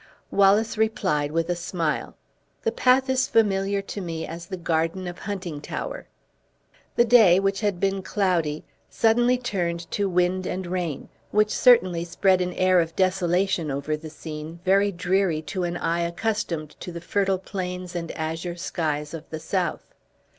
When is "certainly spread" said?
11.51-12.41